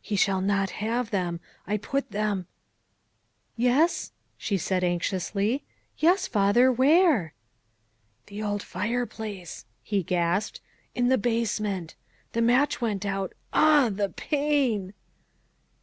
[0.00, 2.46] He shall not have them, I put them"
[3.68, 5.62] Yes," she said anxiously,"
[5.98, 7.34] yes, father, where?""
[8.28, 10.62] The old fireplace," he gasped,"
[10.94, 11.96] in the basement.
[12.32, 14.94] The match went out ah, the pain!"